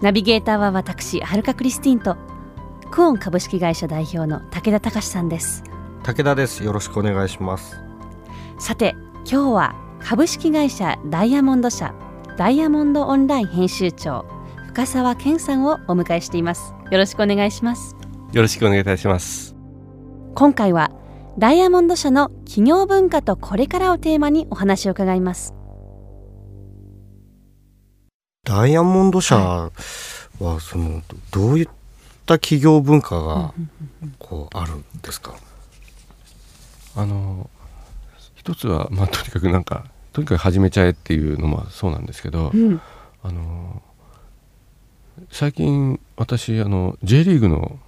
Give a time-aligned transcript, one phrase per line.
[0.00, 2.16] ナビゲーターは私はるかクリスティンと
[2.90, 5.64] クオン株式会社代表の武田隆さんです。
[6.02, 6.62] 武田です。
[6.62, 7.80] よろしくお願いします。
[8.58, 8.94] さて
[9.30, 11.94] 今日は株式会社ダイヤモンド社
[12.36, 14.26] ダイヤモンドオンライン編集長
[14.68, 16.74] 深澤健さんをお迎えしています。
[16.90, 17.96] よろしくお願いします。
[18.32, 19.54] よろしくお願いいたします。
[20.34, 20.90] 今回は
[21.38, 25.54] ダイヤモンド社の企業文化とこれからをテーマにお話を伺います
[28.44, 29.70] ダイヤモンド社は
[30.60, 31.68] そのどういっ
[32.26, 33.54] た企業文化が
[34.18, 35.34] こうあるんですか？
[36.96, 37.50] あの
[38.36, 42.80] 一つは、まあ、とにかくなんかとにかく始めちゃえっていうのもそうなんですけど、うん。
[43.22, 43.82] あの
[45.30, 47.78] 最近私あの J リーグの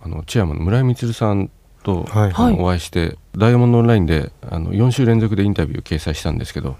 [0.00, 1.50] あのチェアマンの村井充さん
[1.82, 2.54] と、はいはい。
[2.58, 6.76] お会いしてダイヤモンドオンラインであの4週連続でインタビューを掲載したんですけど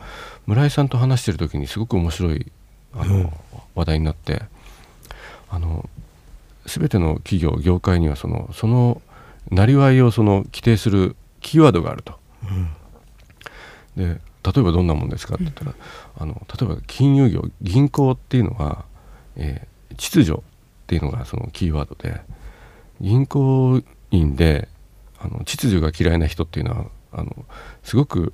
[0.46, 2.50] 村井さんと話してる時にすごく面白い
[2.94, 3.30] あの、うん。
[3.74, 4.42] 話題になって
[5.48, 5.88] あの
[6.66, 9.00] 全ての企業業界にはそのその
[9.50, 12.18] なりわいをその規定するキーワードがあると。
[13.96, 15.74] で例えばどんなもんですかって言ったら、
[16.18, 18.84] あの例えば金融業銀行っていうのは、
[19.36, 20.42] えー秩序っ
[20.86, 22.20] ていうのがそのキーワードで
[23.00, 24.68] 銀行員で
[25.18, 27.44] あの秩序が嫌いな人っていうのはあの
[27.82, 28.32] すごく、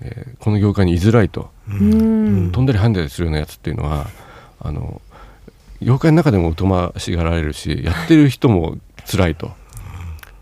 [0.00, 2.52] えーこの業界に居づらいと、うん。
[2.52, 4.06] 飛んだり跳んだりするようなやつっていうのは
[4.60, 5.00] あの
[5.80, 8.76] 業界の中でも疎ましがられるしやってる人も
[9.10, 9.52] 辛いと。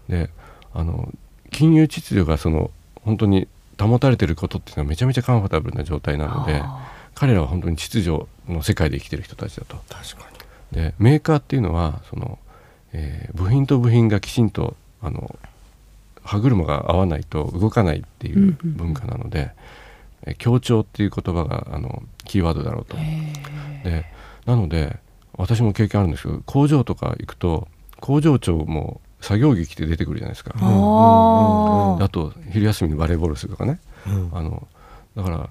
[0.09, 0.31] で
[0.75, 1.13] あの
[1.51, 2.71] 金融秩序がその
[3.05, 3.47] 本当に
[3.79, 6.63] 保たれてることっていうのはめちゃめちゃカンファタブルな状態なので
[7.15, 9.77] 彼らは本当に秩序の世界で生きてる人たちだと。
[9.89, 10.31] 確か
[10.73, 12.39] でメーカーっていうのはその、
[12.93, 15.39] えー部品と部品がきちんとあの
[16.25, 19.51] 歯車が合わないと動かないっていううんうん文化なので、
[20.25, 22.97] えー協調っていう言葉があのキーワードだろうと。
[22.97, 24.05] で
[24.47, 24.99] なので
[25.37, 27.67] 私も経験あるんですけど工場とか行くと
[27.99, 30.53] 工場長も作業着着て出てくるじゃないですか。
[30.57, 32.05] あー。
[32.05, 33.81] あと昼休みにバレーボールするとかね。
[34.07, 34.31] に、うん。
[34.33, 34.67] あの
[35.17, 35.49] だから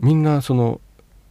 [0.00, 0.80] みんなその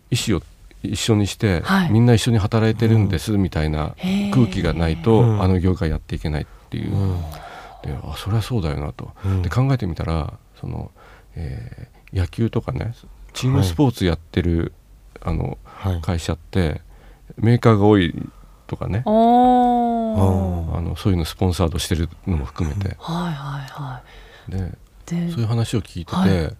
[0.09, 0.41] 意思を
[0.84, 1.91] 一緒にして、はい。
[1.91, 3.96] みんな一緒に働いてるんですみたいな
[4.34, 5.41] 空気がないと、うん。
[5.41, 7.22] あの業界やっていけないっていう、うん
[7.84, 9.42] であそれはそうだよなと、うん。
[9.42, 10.92] で考えてみたらその、
[11.36, 12.94] えー野球とかね
[13.31, 14.74] チームスポーツやってる、
[15.22, 16.02] あのはい。
[16.02, 16.81] 会社って
[17.38, 18.14] メーカーが多い
[18.68, 19.03] とかね。
[19.06, 19.12] ああ
[20.81, 22.97] のそういうのスポンサードしてるのも含めて。
[23.00, 24.02] はいはいは
[24.50, 24.59] でい。
[25.06, 26.58] でそういう話を聞いてて、はい。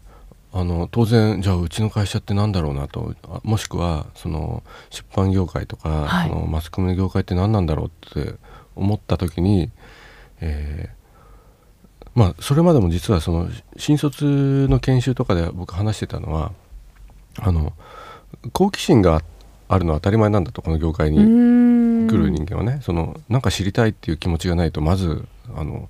[0.54, 3.14] あの当然じゃあうちの会社って何だろうなと。
[3.28, 6.30] あもしくはその出版業界とか、はい。
[6.30, 8.36] そのマスコミの業界って何なんだろうって
[8.78, 9.70] 思った時に、
[10.40, 11.01] えー
[12.16, 16.52] まあそれまでも実はその新卒の研修とかで僕話してたのは
[17.40, 17.74] あの
[18.54, 19.22] 好奇心が
[19.68, 25.90] あるのは当たり前なんだとこの業界に来来る人間はね、そのなんか知りたいっていう気持ちがないとまずあの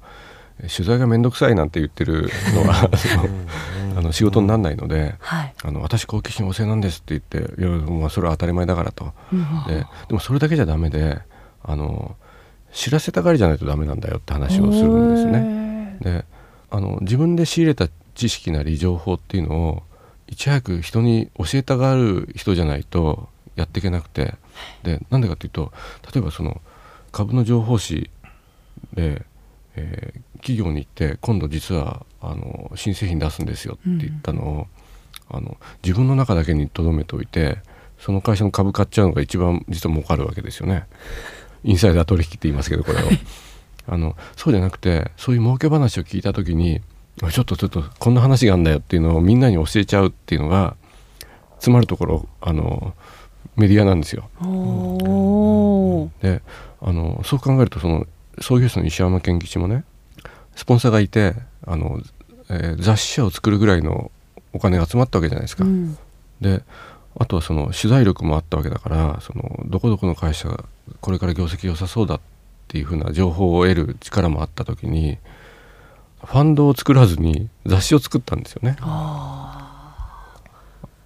[0.60, 2.90] 取材が面倒くさいなんて言ってるのは
[3.98, 5.54] あの仕事にならないので、はい。
[5.64, 9.12] あの私好奇心旺盛なんですって言っていやまあそれは当たり前だからと。
[9.34, 9.46] うん。
[9.68, 11.20] ででもそれだけじゃダメで
[11.64, 12.16] あの
[12.72, 15.61] 知らせたがりじゃないとダメなんだよって話をするんですね。
[16.02, 16.26] ねで
[16.70, 19.84] あの自分で仕入れた知識なり情報っていうのを
[20.28, 24.36] いち早く人に教えたがる人じゃないとやっていけなくて
[24.84, 25.72] でなんでかっていうと
[26.14, 26.62] 例えばその
[27.12, 28.10] 株の情報誌
[28.94, 29.26] で、
[29.76, 34.68] えー企業に行って今度実はあの新製品出すんですよって言ったのを、
[35.30, 37.60] あの自分の中だけに留めておいて
[38.00, 40.88] その会社の株買っちゃうのが一番実は儲かるわけですよね。
[41.64, 43.02] インサイダー取引って言いますけどこれを。
[43.88, 46.82] あのそうじゃなくてそういう儲け話を聞いた時に
[47.32, 50.76] ちょっとちょっとこんな話があるんだよっていうのをみんなに教えちゃうっていうのが
[51.60, 52.94] つまるところあの
[53.56, 54.30] メディアなんですよ。
[56.22, 56.42] で
[56.82, 58.08] あのそう考えるとその
[58.40, 59.84] 創業者の石山健吉もね
[60.56, 61.36] スポンサーがいて
[61.66, 62.00] あの、
[62.50, 64.12] えー雑誌社を作るぐらいの
[64.54, 65.64] お金が集まったわけじゃないですか。
[65.64, 65.98] うん
[66.40, 66.64] で
[67.20, 70.64] あとはその取材力もあったわけだからそのどこどこの会社が
[71.02, 72.20] これから業績良さそうだっ
[72.72, 75.18] ていうふうな情報を得る力もあった時に
[76.24, 78.78] ファンドを作らずに雑誌を作ったんですよね。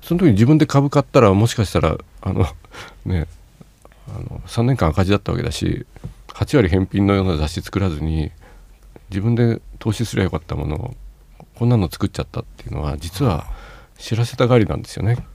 [0.04, 2.46] その時に自分で株買ったらもしかしたらあの
[3.06, 3.26] ね
[4.08, 5.88] あの3年間赤字だったわけだし
[6.28, 8.32] 8割返品のような雑誌作らずに
[9.10, 10.96] 自分で投資すればよかったものを
[11.56, 13.48] こんなの作っちゃったっていうのは実は
[13.98, 15.26] 知らせたがりなんですよね。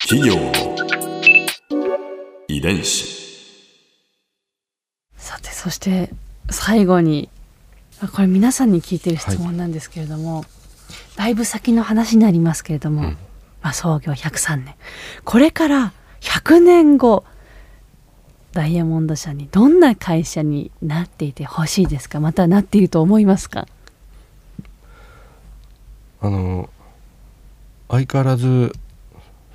[0.00, 0.63] 企業
[2.64, 3.04] 伝子。
[5.18, 6.08] さてそして
[6.48, 7.28] 最後に
[8.00, 10.46] あこれ皆さんに聞いてる質問なんですけれども、
[11.14, 13.18] だいぶ先の話になりますけれども、うん。
[13.60, 14.74] まあ、創業103年
[15.24, 17.24] これから100年後
[18.52, 22.18] ダイヤモンド社にどんな会社になっていてほしいですか？
[22.18, 23.68] またなっていると思いますか？
[26.22, 26.70] あの
[27.90, 28.72] 相変わらず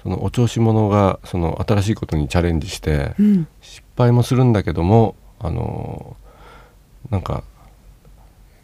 [0.03, 3.47] そのお調子者がその新しいことにチャレンジしてうん。
[3.61, 6.15] 失敗もするんだけどもあの
[7.09, 7.43] なんか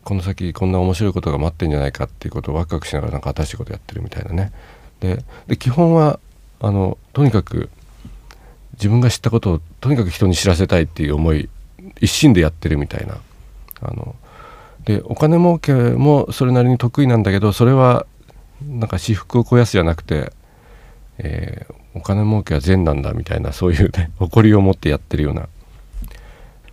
[0.03, 4.51] この先こんな面白いことが待ってんじゃないかっていうことをワクワクしながらなんか新しいことやってるみたいなね。
[4.99, 6.19] でで基本は
[6.59, 7.69] あのとにかく
[8.73, 11.49] 自分が知ったことをとにかく人に知らせたいっていう思い
[11.99, 13.17] 一心でやってるみたいな。
[13.81, 14.15] あの
[14.85, 18.05] でお金儲けもそれなりに得意なんだけどそれは
[18.63, 20.31] なんか私腹を肥やすじゃなくて、
[21.19, 25.47] えーお金儲けは善なんだみたいなそういうね 誇りを持ってやってるような。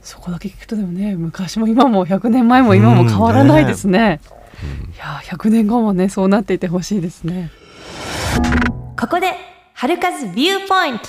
[0.02, 4.18] そこだけ聞くとでもね昔も今も100年前も今も変わらないですね,、
[4.96, 7.52] いや100年後もねそうなっていてほしいですね。
[8.98, 9.32] ここで
[9.74, 11.08] 春風ビューポイント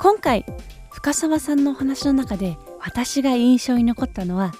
[0.00, 0.44] 今回
[0.90, 4.52] 深澤さんのお話の中で私が印象に残ったのは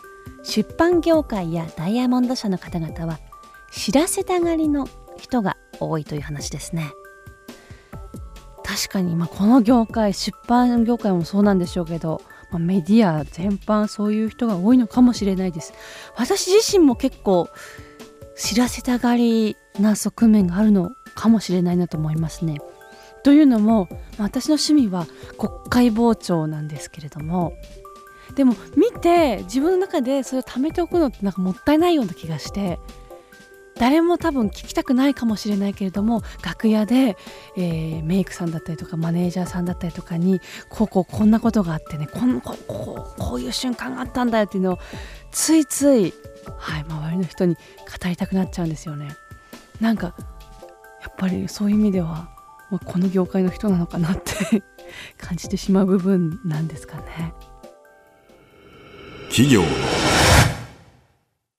[0.44, 3.18] 出版業界やダイヤモンド社の方々は
[3.72, 4.88] 知らせたがりの
[5.18, 6.92] 人が多いという話ですね。
[8.64, 15.72] 確かに、まあ、この業界出版業界もそうなんでしょうけど、まあ、メディア全般そういう人が多いのかもしれないです。
[16.16, 17.48] 私自身も結構
[18.36, 22.58] 知らせたがりな側面があるのかもしれないなと思いますね。
[23.22, 23.88] というのも、
[24.18, 25.06] ま私の趣味は
[25.36, 27.52] 国会傍聴なんですけれども。
[28.34, 32.78] でも見て自分の中でそれを貯めておくのってなんかもったいないような気がして
[33.80, 37.16] 誰も多分聞きたくないかもしれないけれども楽屋で、
[37.56, 44.78] えーメイクさんだったりとかマネージャーさんだったりとかにこうこうこんなことがあってねこんここうこういう瞬間があったんだよっていうのを
[45.30, 46.12] ついつい、
[46.58, 49.08] はい、周りの人に語りたくなっちゃうんですよね。
[49.80, 50.14] なんか
[51.00, 52.28] やっぱりそういう意味では
[52.70, 54.62] まあこの業界の人なのかなって
[55.16, 57.32] 感じてしまう部分なんですかね。
[59.30, 59.62] 企業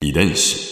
[0.02, 0.71] 遺伝子